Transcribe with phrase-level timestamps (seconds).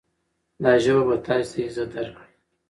[0.63, 2.33] دا ژبه به تاسې ته عزت درکړي.